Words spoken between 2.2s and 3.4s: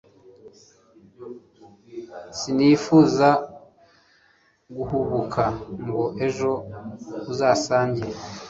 sinifuza